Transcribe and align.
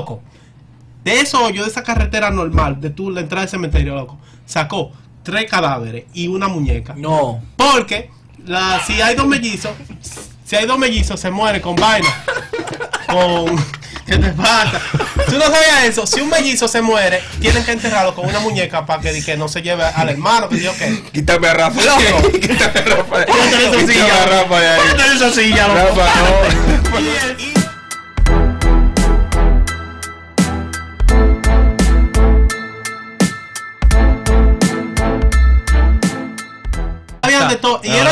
Loco, 0.00 0.22
de 1.04 1.20
esos 1.20 1.40
hoyos, 1.40 1.66
de 1.66 1.70
esa 1.70 1.82
carretera 1.82 2.30
normal, 2.30 2.80
de 2.80 2.88
tu, 2.90 3.10
la 3.10 3.20
entrada 3.20 3.42
del 3.42 3.50
cementerio, 3.50 3.94
loco, 3.94 4.18
sacó 4.46 4.92
tres 5.22 5.44
cadáveres 5.50 6.04
y 6.14 6.28
una 6.28 6.48
muñeca. 6.48 6.94
No. 6.96 7.42
Porque 7.56 8.10
la, 8.46 8.82
si 8.86 9.00
hay 9.02 9.14
dos 9.14 9.26
mellizos, 9.26 9.72
si 10.44 10.56
hay 10.56 10.66
dos 10.66 10.78
mellizos, 10.78 11.20
se 11.20 11.30
muere 11.30 11.60
con 11.60 11.76
vaina. 11.76 12.08
Con. 13.06 13.56
¿Qué 14.06 14.18
te 14.18 14.30
pasa? 14.30 14.80
Tú 15.28 15.34
no 15.38 15.42
sabías 15.44 15.84
eso. 15.84 16.04
Si 16.04 16.20
un 16.20 16.28
mellizo 16.30 16.66
se 16.66 16.82
muere, 16.82 17.22
tienen 17.40 17.62
que 17.64 17.70
enterrarlo 17.70 18.12
con 18.12 18.26
una 18.26 18.40
muñeca 18.40 18.84
para 18.84 19.00
que, 19.00 19.22
que 19.22 19.36
no 19.36 19.46
se 19.46 19.62
lleve 19.62 19.84
al 19.84 20.08
hermano. 20.08 20.48
Que 20.48 20.60
yo 20.60 20.72
qué. 20.76 21.00
Quítame 21.12 21.46
a 21.46 21.54
Rafa. 21.54 21.80
Loco. 21.80 22.30
Quítame 22.40 22.64
a 22.64 22.96
Rafa. 22.96 23.24
Quítale 23.26 23.68
esa 23.68 23.70
Quítame 23.76 23.92
silla. 23.92 24.22
a 24.22 24.26
Rafa 24.26 24.60
de 24.60 24.68
ahí. 24.68 24.80
Quítale 24.90 25.14
esa 25.14 25.30
silla, 25.32 25.68
loco. 25.68 26.00
Rafa, 26.00 26.20
no. 26.20 27.49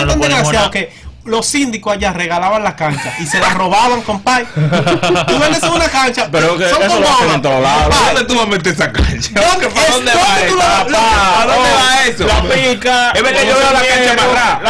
No, 0.06 0.12
tan 0.12 0.20
nada. 0.52 0.70
que 0.70 1.08
los 1.24 1.44
síndicos 1.46 1.92
allá 1.92 2.12
regalaban 2.14 2.64
la 2.64 2.74
cancha 2.74 3.12
y 3.18 3.26
se 3.26 3.38
la 3.38 3.50
robaban, 3.50 4.00
compadre. 4.02 4.46
Tú 4.54 5.38
vendes 5.38 5.62
en 5.62 5.68
una 5.72 5.88
cancha. 5.88 6.28
Pero 6.32 6.56
que 6.56 6.68
son 6.70 6.82
eso 6.82 6.98
lo 7.00 7.04
como 7.04 7.08
hacen 7.08 7.22
ahora, 7.24 7.34
en 7.34 7.42
todos 7.42 7.62
lados. 7.62 7.82
compadre. 7.82 8.14
¿Dónde 8.14 8.24
tú 8.24 8.34
vas 8.38 8.46
a 8.46 8.48
meter 8.48 8.72
esa 8.72 8.92
cancha? 8.92 9.30
¿Dónde- 9.34 9.68
¿Para 9.68 9.86
es- 9.86 9.92
dónde 9.92 10.10
dónde 10.12 10.12
va 10.14 10.40
eso? 10.40 10.54
lo- 10.54 10.90
lo- 10.90 10.98
¿A 10.98 11.46
dónde 11.46 11.70
oh, 11.70 11.78
va 11.78 12.06
eso? 12.06 12.26
La 12.26 12.42
pica. 12.42 13.10
Es 13.10 13.22
verdad, 13.22 13.40
los 13.42 13.48
yo 13.52 13.58
veo 13.58 13.72
la 13.72 13.86
cancha 13.86 14.07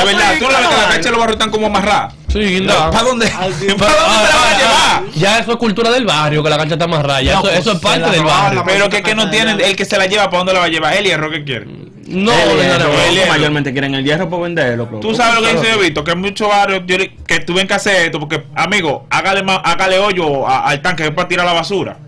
Es 0.00 0.04
verdad, 0.06 0.34
tú 0.38 0.44
la 0.46 0.60
la 0.60 0.70
no. 0.70 0.76
cancha 0.88 0.98
de 1.02 1.10
los 1.10 1.18
barrios 1.18 1.34
están 1.36 1.50
como 1.50 1.66
amarradas. 1.66 2.14
Sí, 2.32 2.38
guinda. 2.40 2.90
¿Para 2.90 3.04
dónde? 3.04 3.26
¿Para 3.30 3.44
dónde 3.46 3.76
te 3.78 3.84
la 3.86 4.36
vas 4.36 4.54
a 4.54 4.58
llevar? 4.58 5.02
Ya 5.14 5.38
eso 5.38 5.52
es 5.52 5.56
cultura 5.56 5.90
del 5.90 6.04
barrio, 6.04 6.42
que 6.42 6.50
la 6.50 6.58
cancha 6.58 6.74
está 6.74 6.86
más 6.86 7.02
raya. 7.02 7.40
Eso, 7.52 7.72
es 7.72 7.78
parte 7.80 8.10
del 8.10 8.22
barrio. 8.24 8.62
Pero 8.66 8.88
que, 8.88 9.02
que 9.02 9.14
no 9.14 9.30
tienen, 9.30 9.60
el 9.60 9.74
que 9.76 9.84
se 9.84 9.96
la 9.98 10.06
lleva, 10.06 10.24
¿para 10.26 10.38
dónde 10.38 10.52
la 10.52 10.58
va 10.60 10.64
a 10.66 10.68
llevar? 10.68 10.94
El 10.94 11.04
hierro 11.04 11.30
que 11.30 11.44
quiere. 11.44 11.66
No, 12.08 12.32
El 12.32 12.48
no, 12.48 12.54
hierro, 12.62 12.78
no, 12.78 12.92
no. 12.94 13.00
el 13.02 13.14
hierro. 13.14 13.28
mayormente 13.32 13.72
quieren 13.72 13.94
el 13.94 14.02
hierro 14.04 14.30
por 14.30 14.40
venderlo. 14.42 14.86
Tú 15.00 15.14
sabes 15.14 15.34
lo 15.34 15.46
que 15.46 15.54
dice 15.54 15.72
yo, 15.72 15.78
Víctor, 15.78 16.04
que 16.04 16.10
en 16.12 16.20
muchos 16.20 16.48
barrios 16.48 16.82
que 17.26 17.40
tuven 17.40 17.66
que 17.68 17.74
hacer 17.74 18.06
esto, 18.06 18.18
porque, 18.18 18.44
amigo, 18.54 19.06
hágale, 19.10 19.44
hágale 19.64 19.98
hoyo 19.98 20.46
a- 20.48 20.68
al 20.68 20.80
tanque 20.80 21.02
que 21.02 21.08
es 21.10 21.14
para 21.14 21.28
tirar 21.28 21.44
la 21.44 21.52
basura. 21.52 21.98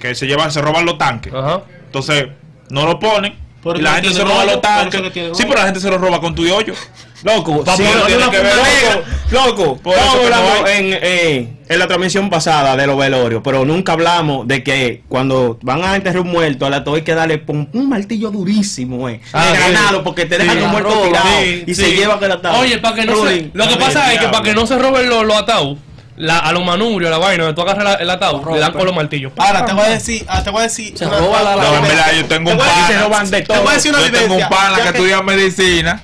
Que 0.00 0.14
se 0.14 0.26
llevan, 0.26 0.50
se 0.52 0.60
roban 0.60 0.84
los 0.84 0.98
tanques. 0.98 1.32
Ajá. 1.32 1.62
Entonces, 1.86 2.26
no 2.70 2.84
lo 2.86 2.98
ponen. 2.98 3.34
Y 3.76 3.80
la 3.80 3.94
gente 3.94 4.12
se 4.12 4.24
roba 4.24 4.44
los 4.44 4.60
tanques. 4.60 5.00
Sí, 5.12 5.44
pero 5.44 5.54
la 5.54 5.64
gente 5.64 5.80
se 5.80 5.90
los 5.90 6.00
roba 6.00 6.20
con 6.20 6.34
tu 6.34 6.42
hoyo. 6.42 6.74
Loco, 7.22 7.64
Sí, 7.76 7.84
no 7.84 8.06
tiene 8.06 8.30
que 8.30 8.38
ver, 8.38 8.52
loco, 9.30 9.78
no 9.84 9.92
hay. 9.92 10.76
en, 10.76 10.98
eh, 11.00 11.52
en 11.68 11.78
la 11.78 11.86
transmisión 11.86 12.28
pasada 12.28 12.76
de 12.76 12.84
los 12.84 12.98
velorios, 12.98 13.42
pero 13.44 13.64
nunca 13.64 13.92
hablamos 13.92 14.48
de 14.48 14.64
que 14.64 15.04
cuando 15.08 15.56
van 15.62 15.84
a 15.84 15.94
enterrar 15.94 16.22
un 16.22 16.32
muerto, 16.32 16.66
a 16.66 16.70
la 16.70 16.82
todo 16.82 16.96
hay 16.96 17.02
que 17.02 17.14
darle 17.14 17.44
un 17.46 17.88
martillo 17.88 18.32
durísimo, 18.32 19.08
eh. 19.08 19.20
Ah, 19.32 19.50
de 19.52 19.56
sí. 19.56 19.60
ganarlo, 19.72 20.02
porque 20.02 20.26
te 20.26 20.36
dejan 20.36 20.58
Sí. 20.58 20.64
un 20.64 20.70
muerto 20.72 21.00
tirado 21.00 21.28
y 21.64 21.74
se 21.76 21.92
lleva 21.94 22.18
que 22.18 22.26
la 22.26 22.40
tabla. 22.42 22.58
Oye, 22.58 22.78
para 22.78 22.96
que 22.96 23.04
no 23.06 23.14
se. 23.24 23.42
Lo 23.54 23.64
que 23.64 23.70
También, 23.70 23.78
pasa 23.78 24.12
es 24.12 24.18
que 24.18 24.26
para 24.26 24.42
que 24.42 24.54
no 24.54 24.66
se 24.66 24.76
roben 24.80 25.08
los, 25.08 25.24
los 25.24 25.36
ataúd, 25.36 25.76
la, 26.22 26.38
a 26.38 26.52
los 26.52 26.64
manubrios, 26.64 27.10
la 27.10 27.18
vaina, 27.18 27.44
donde 27.44 27.54
tú 27.54 27.62
agarras 27.68 27.84
la- 27.84 27.94
el 27.94 28.08
ataúd, 28.10 28.52
le 28.54 28.60
dan 28.60 28.72
con 28.72 28.86
los 28.86 28.94
martillos. 28.94 29.32
Ahora 29.36 29.64
te 29.64 29.72
voy 29.72 29.84
a 29.86 29.88
decir, 29.90 30.24
ah, 30.28 30.42
te 30.42 30.50
voy 30.50 30.60
a 30.60 30.62
decir. 30.64 30.96
Se 30.96 31.04
roba 31.06 31.42
la- 31.42 31.56
No, 31.56 31.74
en 31.76 31.82
verdad, 31.82 32.12
yo 32.14 32.24
tengo 32.26 32.50
un 32.50 32.56
Te 32.58 32.62
voy 32.62 32.72
a 32.72 32.74
decir- 32.74 32.86
se 32.86 32.92
pana. 32.94 33.04
roban 33.06 33.30
de 33.30 33.42
Te 33.42 33.58
voy 33.58 33.68
a 33.68 33.72
decir 33.74 33.90
una 33.92 34.00
Yo 34.06 34.12
tengo 34.12 34.34
un 34.36 34.48
pana 34.48 34.76
que 34.82 34.88
estudia 34.88 35.22
medicina 35.22 36.02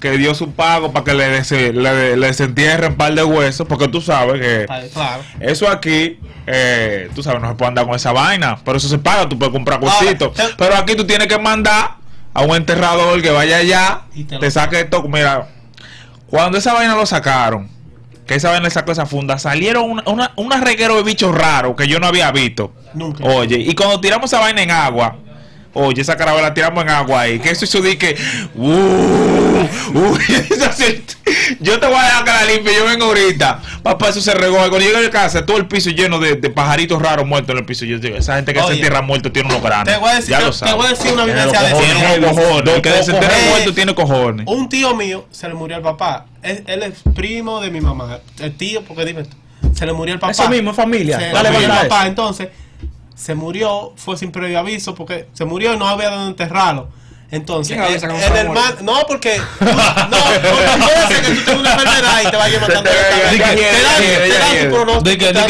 que 0.00 0.12
dio 0.16 0.32
su 0.34 0.52
pago 0.52 0.92
para 0.92 1.04
que 1.04 1.12
le, 1.14 1.28
des- 1.28 1.50
le, 1.50 2.16
le 2.16 2.26
desentierren 2.28 2.92
un 2.92 2.96
par 2.98 3.12
de 3.14 3.24
huesos, 3.24 3.66
porque 3.66 3.88
tú 3.88 4.00
sabes 4.00 4.40
que 4.40 4.66
Claro. 4.92 5.22
eso 5.40 5.68
aquí, 5.68 6.20
eh, 6.46 7.10
tú 7.16 7.22
sabes, 7.24 7.40
no 7.42 7.48
se 7.48 7.54
puede 7.56 7.68
andar 7.70 7.84
con 7.86 7.96
esa 7.96 8.12
vaina, 8.12 8.58
pero 8.64 8.76
eso 8.78 8.88
se 8.88 8.98
paga, 8.98 9.28
tú 9.28 9.36
puedes 9.36 9.52
comprar 9.52 9.80
te- 9.80 10.30
Pero 10.56 10.76
aquí 10.76 10.94
tú 10.94 11.04
tienes 11.04 11.26
que 11.26 11.36
mandar 11.38 11.96
a 12.32 12.42
un 12.42 12.54
enterrador 12.54 13.20
que 13.20 13.30
vaya 13.30 13.56
allá, 13.56 14.02
Y 14.14 14.22
te 14.22 14.38
te, 14.38 14.50
saque 14.52 14.80
esto. 14.80 15.02
Mira, 15.02 15.48
cuando 16.28 16.58
esa 16.58 16.74
vaina 16.74 16.94
lo 16.94 17.04
sacaron, 17.04 17.68
que 18.28 18.34
esa 18.34 18.50
vaina 18.50 18.64
le 18.64 18.70
sacó 18.70 18.92
esa 18.92 19.06
funda, 19.06 19.38
salieron 19.38 19.90
una, 19.90 20.02
una, 20.04 20.32
una 20.36 20.60
reguero 20.60 20.96
de 20.96 21.02
bichos 21.02 21.34
raros 21.34 21.74
que 21.74 21.88
yo 21.88 21.98
no 21.98 22.06
había 22.06 22.30
visto. 22.30 22.74
Nunca. 22.92 23.24
Oye, 23.24 23.56
y 23.58 23.74
cuando 23.74 24.00
tiramos 24.02 24.30
esa 24.30 24.38
vaina 24.38 24.62
en 24.62 24.70
agua, 24.70 25.16
oye, 25.72 26.02
esa 26.02 26.14
carabela 26.14 26.48
la 26.48 26.54
tiramos 26.54 26.84
en 26.84 26.90
agua 26.90 27.22
ahí, 27.22 27.38
que 27.38 27.50
eso 27.50 27.64
hizo 27.64 27.80
de 27.80 27.96
que, 27.96 28.16
uh, 28.54 28.64
uh, 29.94 30.18
yo 31.60 31.80
te 31.80 31.86
voy 31.86 31.96
a 31.96 32.02
dejar 32.02 32.24
que 32.24 32.30
la 32.30 32.44
limpie, 32.44 32.74
yo 32.76 32.84
vengo 32.84 33.06
ahorita, 33.06 33.62
papá, 33.92 34.08
eso 34.08 34.20
se 34.20 34.34
regó, 34.34 34.56
cuando 34.56 34.78
llegué 34.78 35.06
a 35.06 35.10
casa, 35.10 35.44
todo 35.46 35.56
el 35.56 35.66
piso 35.66 35.90
lleno 35.90 36.18
de, 36.18 36.36
de 36.36 36.50
pajaritos 36.50 37.00
raros 37.00 37.26
muertos 37.26 37.50
en 37.50 37.58
el 37.58 37.64
piso, 37.64 37.84
yo 37.84 37.98
digo, 37.98 38.16
esa 38.16 38.36
gente 38.36 38.52
que 38.52 38.60
se 38.60 38.66
Oye, 38.66 38.74
entierra 38.76 39.02
muerto 39.02 39.32
tiene 39.32 39.48
unos 39.48 39.62
grandes, 39.62 39.94
Te 39.94 40.00
voy 40.00 40.10
a 40.10 40.14
decir, 40.16 40.30
ya 40.30 40.38
te, 40.38 40.44
lo 40.44 40.52
te 40.52 40.72
voy 40.72 40.86
a 40.86 40.88
decir 40.90 41.12
una 41.12 41.24
Tiene 41.24 41.40
vivencia 41.40 41.62
de 41.62 41.68
eso. 41.68 41.78
Tiene 41.78 41.94
cojones. 41.94 42.30
cojones, 42.30 42.74
el 42.74 42.82
que 42.82 43.02
se 43.02 43.10
entierra 43.12 43.34
muerto 43.48 43.74
tiene 43.74 43.94
cojones. 43.94 44.46
Un 44.46 44.68
tío 44.68 44.94
mío 44.94 45.26
se 45.30 45.48
le 45.48 45.54
murió 45.54 45.76
el 45.76 45.82
papá. 45.82 46.26
Él, 46.42 46.64
él 46.66 46.82
es 46.82 47.02
primo 47.14 47.60
de 47.60 47.70
mi 47.70 47.80
mamá. 47.80 48.18
El 48.38 48.56
tío, 48.56 48.82
porque 48.82 49.04
dime 49.04 49.24
tú. 49.24 49.36
Se 49.74 49.86
le 49.86 49.92
murió 49.92 50.14
el 50.14 50.20
papá. 50.20 50.32
Eso 50.32 50.48
mismo, 50.48 50.74
familia. 50.74 51.18
Se 51.18 51.26
le 51.26 51.32
Dale, 51.32 51.50
murió 51.50 51.66
el 51.66 51.70
banda 51.70 51.88
papá. 51.88 52.06
Entonces, 52.06 52.48
se 53.14 53.34
murió, 53.34 53.92
fue 53.96 54.16
sin 54.16 54.30
previo 54.30 54.58
aviso, 54.58 54.94
porque 54.94 55.28
se 55.32 55.44
murió 55.44 55.74
y 55.74 55.76
no 55.76 55.88
había 55.88 56.10
dónde 56.10 56.30
enterrarlo. 56.30 56.88
Entonces, 57.30 57.76
¿Quién 57.76 57.84
avisa 57.84 58.06
el, 58.06 58.12
que 58.12 58.18
no 58.82 58.94
porque 59.06 59.38
tú- 59.38 59.64
no, 59.66 60.16
porque 60.80 61.14
que 61.14 61.30
tú 61.34 61.44
tengas 61.44 61.58
una 61.60 61.72
enfermedad 61.74 62.22
y 62.22 62.30
te 62.30 62.36
vayas 62.36 62.60
matando. 62.62 62.90
Te- 62.90 63.36
te- 65.16 65.16
Te 65.22 65.32
dan- 65.32 65.46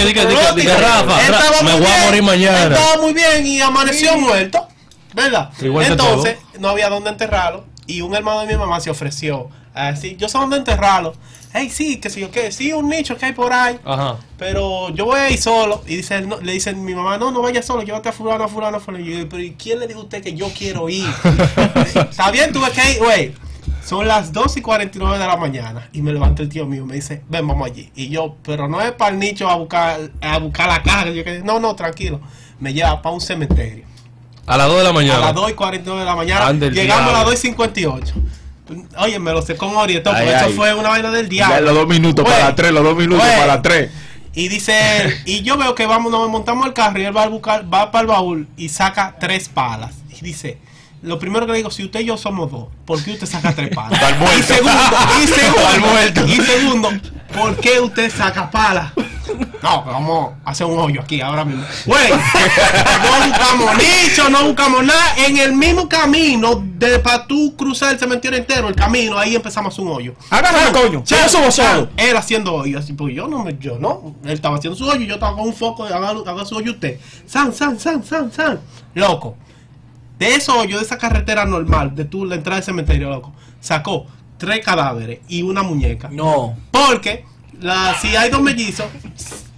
tu 0.65 0.81
Rafa, 0.83 1.63
me 1.63 1.73
voy 1.79 1.87
a 1.87 2.05
morir 2.07 2.23
mañana. 2.23 2.75
Estaba 2.77 3.03
muy 3.03 3.13
bien 3.13 3.47
y 3.47 3.61
amaneció 3.61 4.17
muerto, 4.19 4.67
¿verdad? 5.15 5.51
Entonces, 5.93 6.39
no 6.59 6.69
había 6.69 6.89
dónde 6.89 7.11
enterrarlo 7.11 7.65
y 7.87 8.01
un 8.01 8.15
hermano 8.15 8.41
de 8.41 8.47
mi 8.49 8.57
mamá 8.57 8.81
se 8.81 8.91
ofreció 8.91 9.49
a 9.75 9.93
decir, 9.93 10.17
yo 10.17 10.29
sé 10.29 10.39
dónde 10.39 10.57
enterrarlo. 10.57 11.15
Hey, 11.53 11.71
sí, 11.71 11.97
que 11.97 12.11
sé 12.11 12.21
yo 12.21 12.31
qué, 12.31 12.53
sí, 12.53 12.73
un 12.73 12.89
nicho 12.91 13.17
que 13.17 13.27
hay 13.27 13.33
por 13.33 13.53
ahí. 13.53 13.79
Ajá. 13.85 14.17
Pero 14.37 14.91
yo 14.91 15.07
voy 15.07 15.19
a 15.19 15.31
ir 15.31 15.41
solo. 15.41 15.83
Y 15.87 15.97
dice, 15.97 16.21
no, 16.21 16.41
le 16.41 16.53
dice 16.53 16.75
mi 16.75 16.95
mamá, 16.95 17.17
no, 17.17 17.31
no 17.31 17.41
vaya 17.41 17.63
solo, 17.63 17.83
llévate 17.83 18.11
a 18.11 18.13
fulano, 18.13 18.45
a 18.45 18.49
fulano, 18.49 18.77
a 18.77 18.81
fulano. 18.81 19.05
Y 19.05 19.19
yo 19.21 19.29
pero 19.29 19.43
¿y 19.43 19.53
quién 19.53 19.79
le 19.81 19.87
dijo 19.87 20.01
a 20.01 20.03
usted 20.03 20.23
que 20.23 20.35
yo 20.35 20.49
quiero 20.57 20.89
ir? 20.89 21.09
Está 22.11 22.31
bien, 22.31 22.53
tuve 22.53 22.71
que 22.71 22.93
ir, 22.93 22.99
güey. 22.99 23.35
Son 23.85 24.07
las 24.07 24.35
2 24.35 24.59
y 24.59 24.61
49 24.61 25.19
de 25.19 25.27
la 25.27 25.37
mañana. 25.39 25.89
Y 25.95 26.03
me 26.03 26.13
levanta 26.13 26.43
el 26.43 26.51
tío 26.51 26.67
mío, 26.67 26.85
me 26.85 26.95
dice, 26.95 27.23
ven, 27.31 27.49
vamos 27.49 27.67
allí. 27.71 27.91
Y 27.95 28.11
yo, 28.11 28.37
pero 28.43 28.69
no 28.69 28.83
es 28.83 28.93
para 28.93 29.13
el 29.13 29.19
nicho 29.19 29.49
a 29.49 29.57
buscar, 29.57 30.11
a 30.21 30.39
buscar 30.39 30.69
la 30.69 30.83
caja. 30.83 31.09
Yo 31.09 31.25
que, 31.25 31.41
no, 31.41 31.59
no, 31.59 31.75
tranquilo. 31.75 32.21
Me 32.61 32.75
lleva 32.75 33.01
para 33.01 33.15
un 33.15 33.23
cementerio. 33.23 33.87
A 34.47 34.59
las 34.59 34.67
2 34.69 34.77
de 34.79 34.85
la 34.85 34.91
A 34.91 34.93
mañana. 34.93 35.21
las 35.21 35.35
2 35.35 35.51
y 35.51 35.55
49 35.55 36.01
de 36.01 36.07
la 36.07 36.15
mañana. 36.17 36.47
Ande 36.47 36.67
el 36.67 36.75
Llegamos 36.75 37.03
a 37.03 37.07
las 37.07 37.15
diablo. 37.15 37.31
2 37.31 37.39
y 37.39 37.43
58. 37.49 38.15
Oye, 38.99 39.19
me 39.19 39.33
lo 39.33 39.43
sé 39.43 39.57
con 39.57 39.75
orientó, 39.75 40.11
porque 40.11 40.29
eso 40.29 40.47
ay. 40.47 40.53
fue 40.53 40.75
una 40.75 40.91
vaina 40.91 41.11
del 41.11 41.29
Ya 41.29 41.49
diablo. 41.49 41.67
los 41.67 41.75
dos 41.75 41.89
minutos 41.89 42.25
para 42.25 42.55
tres, 42.55 42.73
los 42.73 42.83
dos 42.85 42.97
minutos 42.97 43.27
para 43.27 43.63
tres. 43.63 43.91
Y 44.35 44.49
dice 44.49 45.03
él, 45.03 45.15
y 45.25 45.43
yo 45.43 45.57
veo 45.57 45.75
que 45.75 45.87
vamos, 45.87 46.13
nos 46.13 46.29
montamos 46.29 46.67
el 46.67 46.73
carro 46.73 47.01
y 47.01 47.05
él 47.05 47.17
va 47.17 47.25
a 47.25 47.29
buscar, 47.29 47.73
va 47.73 47.91
para 47.91 48.03
el 48.03 48.07
baúl 48.09 48.49
y 48.57 48.69
saca 48.69 49.17
tres 49.19 49.49
palas. 49.49 49.95
Y 50.17 50.25
dice, 50.25 50.59
lo 51.03 51.19
primero 51.19 51.47
que 51.47 51.53
le 51.53 51.59
digo, 51.59 51.71
si 51.71 51.85
usted 51.85 52.01
y 52.01 52.05
yo 52.07 52.17
somos 52.17 52.51
dos, 52.51 52.69
¿por 52.85 53.03
qué 53.03 53.13
usted 53.13 53.27
saca 53.27 53.55
tres 53.55 53.71
palas? 53.75 54.01
Y 54.39 54.43
segundo, 54.43 54.81
y 55.23 55.27
segundo, 55.27 56.27
y 56.27 56.37
segundo, 56.37 56.91
¿por 57.35 57.57
qué 57.57 57.81
usted 57.81 58.13
saca 58.15 58.51
palas? 58.51 58.93
No, 59.63 59.85
vamos 59.85 60.35
a 60.45 60.51
hacer 60.51 60.67
un 60.67 60.79
hoyo 60.79 61.01
aquí 61.01 61.21
ahora 61.21 61.45
mismo. 61.45 61.65
Güey, 61.87 62.11
no 62.11 63.27
buscamos 63.27 63.71
nicho, 63.77 64.29
no 64.31 64.45
buscamos 64.45 64.85
nada. 64.85 65.17
En 65.17 65.37
el 65.39 65.53
mismo 65.53 65.89
camino, 65.89 66.63
de 66.79 66.99
para 67.01 67.27
tú 67.27 67.55
cruzar 67.57 67.93
el 67.93 67.99
cementerio 67.99 68.39
entero, 68.39 68.69
el 68.69 68.75
camino, 68.75 69.19
ahí 69.19 69.35
empezamos 69.35 69.73
a 69.73 69.75
hacer 69.75 69.85
un 69.85 69.93
hoyo. 69.93 70.15
Agárrame, 70.31 70.73
coño. 70.73 71.03
Chan, 71.05 71.25
Yo 71.25 71.29
subo 71.29 71.51
chan, 71.51 71.75
solo. 71.75 71.89
Él 71.97 72.17
haciendo 72.17 72.55
hoyo, 72.55 72.79
así, 72.79 72.93
pues 72.93 73.15
yo 73.15 73.27
no, 73.27 73.45
me, 73.45 73.57
yo 73.59 73.79
no. 73.79 74.15
Él 74.25 74.33
estaba 74.33 74.57
haciendo 74.57 74.77
su 74.77 74.87
hoyo, 74.87 75.05
yo 75.05 75.15
estaba 75.15 75.37
con 75.37 75.47
un 75.47 75.55
foco, 75.55 75.85
haga, 75.85 76.11
haga 76.11 76.45
su 76.45 76.57
hoyo 76.57 76.73
usted. 76.73 77.01
San, 77.27 77.53
san, 77.53 77.79
san, 77.79 78.05
san, 78.05 78.33
san. 78.33 78.61
Loco. 78.95 79.37
De 80.19 80.35
esos 80.35 80.55
hoyos, 80.55 80.81
de 80.81 80.87
esa 80.87 80.99
carretera 80.99 81.45
normal, 81.45 81.95
de 81.95 82.05
tu, 82.05 82.25
la 82.25 82.35
entrada 82.35 82.57
del 82.57 82.65
cementerio, 82.65 83.09
loco, 83.09 83.33
sacó 83.61 84.07
tres 84.37 84.65
cadáveres 84.65 85.21
y 85.29 85.43
una 85.43 85.63
muñeca. 85.63 86.09
No. 86.11 86.57
Porque 86.71 87.25
la, 87.61 87.95
si 88.01 88.17
hay 88.17 88.31
dos 88.31 88.41
mellizos, 88.41 88.87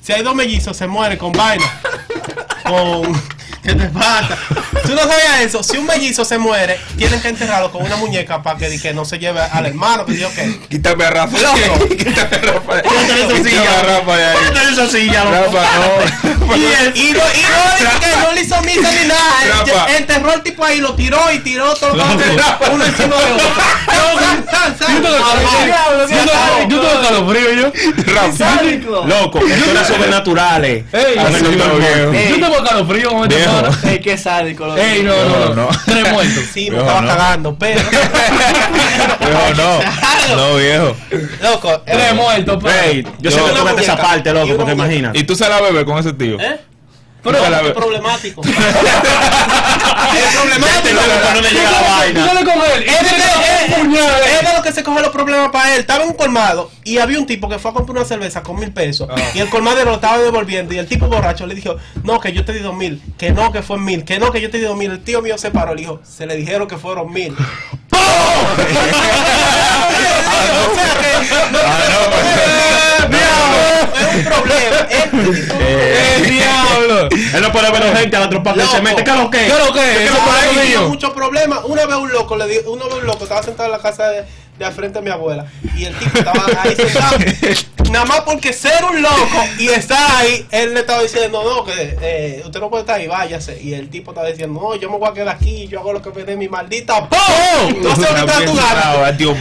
si 0.02 0.12
hay 0.12 0.22
dos 0.22 0.34
mellizos, 0.34 0.76
se 0.76 0.86
muere 0.86 1.16
con 1.18 1.32
vaina. 1.32 1.64
Con. 2.64 3.22
¿Qué 3.62 3.74
te 3.74 3.84
pasa? 3.88 4.38
¿Tú 4.86 4.94
no 4.94 5.00
sabías 5.02 5.40
eso? 5.42 5.62
Si 5.62 5.76
un 5.76 5.84
mellizo 5.84 6.24
se 6.24 6.38
muere, 6.38 6.80
tienen 6.96 7.20
que 7.20 7.28
enterrarlo 7.28 7.70
con 7.70 7.82
una 7.84 7.96
muñeca 7.96 8.42
para 8.42 8.58
que, 8.58 8.80
que 8.80 8.94
no 8.94 9.04
se 9.04 9.18
lleve 9.18 9.38
al 9.42 9.66
hermano. 9.66 10.06
Que 10.06 10.16
yo 10.16 10.32
qué. 10.34 10.58
Quítame 10.70 11.04
a 11.04 11.10
Rafa. 11.10 11.38
Loco. 11.38 11.86
Quítame 11.90 12.36
a 12.36 12.38
Rafa. 12.54 12.80
Quítale 12.82 13.20
esa 13.24 13.34
Quítame 13.34 13.50
silla. 13.50 13.78
a 13.78 13.82
Rafa 13.82 14.16
de 14.16 14.24
ahí. 14.24 14.36
Quítale 14.48 14.72
esa 14.72 14.88
silla, 14.88 15.24
loco. 15.24 15.56
Rafa, 15.58 15.68
no. 15.76 16.56
Y, 16.56 16.64
el- 16.64 16.96
y 16.96 17.12
no, 17.12 17.18
y 17.20 17.42
no, 17.42 18.00
que 18.00 18.16
no 18.26 18.32
le 18.32 18.40
hizo 18.40 18.60
misa 18.62 18.90
ni 18.92 19.08
nada. 19.08 19.44
Rafa. 19.50 19.64
Enterró 19.96 20.32
el 20.34 20.42
tipo 20.42 20.64
ahí, 20.64 20.80
lo 20.80 20.94
tiró 20.94 21.18
y 21.32 21.38
tiró 21.40 21.74
todo 21.74 21.94
lo 21.94 22.04
que 22.04 22.70
uno 22.72 22.84
encima 22.84 23.16
de 23.16 23.32
otro. 23.32 23.50
Yo 26.68 26.80
tengo 26.80 27.02
calofrío 27.02 27.52
yo. 27.54 27.72
Rafa. 28.14 28.62
Loco, 29.06 29.40
historias 29.46 29.86
sobrenaturales. 29.86 30.84
Yo 30.92 32.40
tengo 32.40 32.56
escalofrío 32.56 33.10
con 33.10 33.22
este 33.24 33.36
Viejo. 33.36 33.52
pana. 33.62 33.78
Ey, 33.90 34.00
qué 34.00 34.18
sádico. 34.18 34.66
lo 34.66 34.76
Ey, 34.76 35.02
no, 35.02 35.14
no, 35.24 35.54
no. 35.54 35.68
Tres 35.86 36.12
muertos. 36.12 36.44
Sí, 36.52 36.70
me 36.70 36.78
estaba 36.78 37.00
no. 37.00 37.08
cagando, 37.08 37.56
pero. 37.58 37.80
No. 39.56 39.80
No, 40.36 40.54
viejo. 40.56 40.96
Loco, 41.42 41.72
eh, 41.72 41.80
Tres 41.86 42.14
muertos, 42.14 42.58
pero. 42.62 43.08
Yo 43.18 43.30
sé 43.30 43.40
que 43.42 43.50
tú 43.50 43.64
ves 43.64 43.78
esa 43.82 43.96
parte, 43.96 44.32
loco, 44.32 44.56
porque 44.56 44.72
imagínate. 44.72 45.18
¿Y 45.18 45.24
tú 45.24 45.34
se 45.34 45.48
la 45.48 45.60
bebes 45.60 45.84
con 45.84 45.98
ese 45.98 46.12
tío? 46.12 46.38
¿Eh? 46.40 46.60
Pero 47.22 47.38
es 47.68 47.72
problemático. 47.72 48.42
Es 50.10 50.34
problemático. 50.36 51.00
no 51.34 51.40
le 51.40 51.50
llega 51.50 51.70
la 51.70 51.80
vaina. 51.82 52.26
Es 52.84 54.42
de, 54.42 54.52
lo 54.56 54.62
que 54.62 54.72
se 54.72 54.82
coge 54.82 55.00
los 55.02 55.10
problemas 55.10 55.50
para 55.50 55.74
él. 55.74 55.80
Estaba 55.80 56.02
en 56.02 56.08
un 56.10 56.14
colmado 56.16 56.70
y 56.84 56.98
había 56.98 57.18
un 57.18 57.26
tipo 57.26 57.48
que 57.48 57.58
fue 57.58 57.70
a 57.70 57.74
comprar 57.74 57.98
una 57.98 58.06
cerveza 58.06 58.42
con 58.42 58.58
mil 58.58 58.72
pesos 58.72 59.08
y 59.34 59.38
el 59.38 59.48
colmadero 59.48 59.90
lo 59.90 59.94
estaba 59.96 60.18
devolviendo 60.18 60.74
y 60.74 60.78
el 60.78 60.86
tipo 60.88 61.06
borracho 61.06 61.46
le 61.46 61.54
dijo, 61.54 61.76
no, 62.02 62.18
que 62.20 62.32
yo 62.32 62.44
te 62.44 62.52
di 62.52 62.58
dos 62.60 62.74
mil, 62.74 63.00
que 63.18 63.30
no, 63.32 63.52
que 63.52 63.62
fue 63.62 63.78
mil, 63.78 64.04
que 64.04 64.18
no, 64.18 64.32
que 64.32 64.40
yo 64.40 64.50
te 64.50 64.58
di 64.58 64.64
dos 64.64 64.76
mil. 64.76 64.90
El 64.90 65.00
tío 65.04 65.22
mío 65.22 65.38
se 65.38 65.50
paró, 65.50 65.74
le 65.74 65.82
dijo, 65.82 66.00
se 66.04 66.26
le 66.26 66.36
dijeron 66.36 66.66
que 66.66 66.76
fueron 66.76 67.12
mil. 67.12 67.36
O 70.60 70.74
sea 70.74 70.94
que- 71.00 71.10
Es 74.00 74.14
un 74.16 74.24
problema. 74.24 74.76
Es- 74.90 75.10
¡Eh, 75.60 76.22
diablo! 76.28 77.08
Él 77.10 77.42
no 77.42 77.52
puede 77.52 77.70
ver 77.70 77.82
a 78.48 78.52
gente 78.52 78.52
a 78.52 78.54
la 78.54 78.54
tropa 78.54 78.54
que 78.54 78.60
Loco. 78.60 78.72
se 78.72 78.82
mete. 78.82 79.04
¿Qué 79.04 79.10
es 79.10 79.16
lo 79.16 79.30
que? 79.30 79.38
¿Qué 79.38 79.46
es 79.46 79.66
lo 79.66 79.72
que 79.72 79.90
es? 79.92 79.98
que 79.98 80.04
Eso 80.04 80.14
por 80.18 80.34
ahí 80.34 80.76
muchos 80.88 81.10
problemas. 81.10 81.60
Una 81.64 81.86
vez 81.86 81.96
un 81.96 82.12
loco 82.12 82.36
le 82.36 82.46
di, 82.46 82.58
una 82.66 82.84
vez 82.86 82.94
un 82.94 83.06
loco 83.06 83.24
estaba 83.24 83.42
sentado 83.42 83.66
en 83.66 83.72
la 83.72 83.78
casa 83.78 84.08
de, 84.08 84.24
de 84.58 84.64
al 84.64 84.72
frente 84.72 84.98
de 84.98 85.04
mi 85.04 85.10
abuela 85.10 85.46
y 85.76 85.84
el 85.84 85.94
tipo 85.98 86.18
estaba 86.18 86.44
ahí 86.62 86.74
sentado. 86.76 87.16
Nada 87.90 88.04
más 88.04 88.20
porque 88.20 88.52
ser 88.52 88.84
un 88.84 89.02
loco 89.02 89.44
y 89.58 89.66
estar 89.68 89.98
ahí, 90.18 90.46
él 90.52 90.74
le 90.74 90.80
estaba 90.80 91.02
diciendo, 91.02 91.42
no, 91.42 91.64
que 91.64 91.96
eh, 92.00 92.42
usted 92.44 92.60
no 92.60 92.70
puede 92.70 92.82
estar 92.82 93.00
ahí, 93.00 93.08
váyase. 93.08 93.60
Y 93.60 93.74
el 93.74 93.88
tipo 93.90 94.12
estaba 94.12 94.28
diciendo, 94.28 94.60
no, 94.60 94.76
yo 94.76 94.88
me 94.88 94.96
voy 94.96 95.08
a 95.08 95.12
quedar 95.12 95.30
aquí, 95.30 95.66
yo 95.66 95.80
hago 95.80 95.92
lo 95.94 96.00
que 96.00 96.10
me 96.10 96.22
dé 96.22 96.36
mi 96.36 96.48
maldita 96.48 97.08
Ah. 97.10 97.68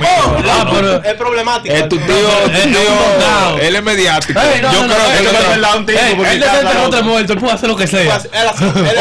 Ah, 0.04 1.02
es 1.06 1.14
problemático. 1.14 1.76
Es 1.76 1.88
tu 1.90 1.98
tío, 1.98 2.06
tu 2.08 2.52
Es 2.52 2.64
tocado. 2.74 3.56
tío, 3.56 3.62
él 3.68 3.76
es 3.76 3.84
mediático. 3.84 4.40
Yo 4.40 4.80
creo 4.88 5.12
que 5.12 5.54
él 5.54 5.64
es 5.64 5.76
un 5.76 5.86
tipo, 5.86 6.00
él 6.26 6.44
tres 6.90 7.04
muertos, 7.04 7.36
él 7.36 7.40
puede 7.40 7.54
hacer 7.54 7.70
lo 7.70 7.76
que 7.76 7.88
sea. 7.88 8.20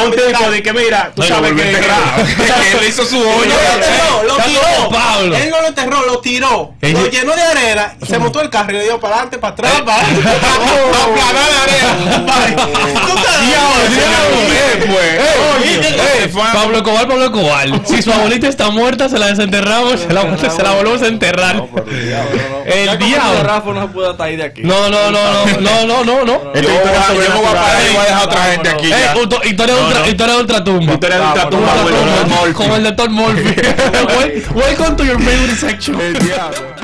Un 0.05 0.11
tipo 0.13 0.51
de 0.51 0.63
que 0.63 0.73
mira, 0.73 1.11
tú 1.15 1.23
No, 1.23 1.29
sabes 1.29 1.53
que. 1.53 1.71
Él 2.81 2.89
hizo 2.89 3.05
su 3.05 3.19
hoyo. 3.19 3.45
lo 3.47 3.75
enterró, 3.75 4.23
lo 4.25 4.33
Está 4.39 4.45
tiró. 4.45 4.89
Pablo. 4.91 5.37
Él 5.37 5.51
no 5.51 5.61
lo 5.61 5.67
enterró, 5.69 6.07
lo 6.07 6.19
tiró. 6.21 6.75
Lo 6.81 7.07
llenó 7.07 7.35
de 7.35 7.43
arena, 7.43 7.95
se 8.07 8.19
montó 8.19 8.41
el 8.41 8.51
carro 8.51 8.71
y 8.71 8.75
le 8.75 8.85
dio 8.85 9.01
para 9.01 9.15
adelante, 9.15 9.39
para 9.39 9.53
atrás, 9.55 9.73
para 9.85 10.03
para 10.07 11.05
aplanar 11.05 11.49
la 11.53 11.63
arena. 11.65 11.91
Tú 13.07 13.17
estás- 13.19 13.41
Diablo, 13.41 13.85
Pablo 16.53 16.77
Escobar, 16.79 17.09
Pablo 17.09 17.25
Escobar. 17.25 17.69
Si 17.87 18.03
su 18.03 18.13
abuelita 18.13 18.49
está 18.49 18.71
muerta, 18.71 19.09
se 19.09 19.19
la 19.19 19.27
desenterramos, 19.29 20.01
se 20.01 20.13
la, 20.13 20.37
se 20.51 20.63
la 20.63 20.73
volvemos 20.73 21.03
a 21.03 21.07
enterrar. 21.07 21.57
No, 21.57 21.69
el 21.87 22.07
diablo, 22.07 22.31
no, 22.51 22.59
no. 22.59 22.65
El 22.73 22.87
Ya 22.87 22.93
como 22.97 23.07
diablo. 23.07 23.31
dice 23.33 23.43
Rafa 23.45 23.73
no 23.73 23.93
puede 23.93 24.37
de 24.37 24.43
aquí. 24.45 24.63
No, 24.63 24.89
no, 24.91 25.11
no, 25.11 25.21
no, 25.47 25.61
no, 25.61 25.87
no, 25.87 26.05
no, 26.05 26.25
no. 26.25 26.55
Yo, 26.55 26.61
yo 26.63 26.69
voy 26.71 27.47
a 27.47 27.53
parar 27.53 27.77
y 27.83 27.95
voy 27.95 28.01
a 28.01 28.05
dejar 28.05 28.21
a 28.21 28.25
otra 28.25 28.43
gente 28.53 28.69
aquí. 28.69 28.91
Ultra- 29.21 29.47
historia 29.47 29.75
de 29.75 29.83
ultra, 29.83 30.09
historia 30.09 30.35
de 30.35 30.41
ultratumba. 30.41 30.93
Historia 30.93 31.17
de 31.19 31.23
ultratumba, 31.27 31.73
Con 32.55 32.73
el 32.73 32.85
doctor 32.85 33.11
Morphy. 33.11 33.43
Wel- 33.55 34.55
Welcome 34.55 34.97
to 34.97 35.05
your 35.05 35.19
favorite 35.21 35.57
section. 35.57 36.01
El 36.01 36.19
diablo. 36.19 36.78